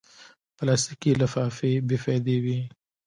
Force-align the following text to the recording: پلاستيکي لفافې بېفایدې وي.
پلاستيکي 0.57 1.11
لفافې 1.19 1.71
بېفایدې 1.87 2.37
وي. 2.43 2.59